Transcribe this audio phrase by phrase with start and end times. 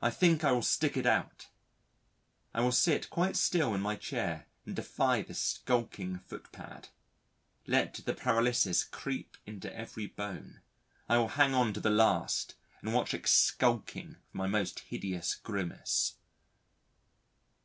[0.00, 1.48] I think I will stick it out
[2.54, 6.90] I will sit quite still in my chair and defy this sculking footpad
[7.66, 10.60] let the paralysis creep into every bone,
[11.08, 15.34] I will hang on to the last and watch it skulking with my most hideous
[15.34, 16.14] grimace.